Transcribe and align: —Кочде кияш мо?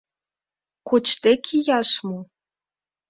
—Кочде 0.87 1.31
кияш 1.45 1.91
мо? 2.07 2.19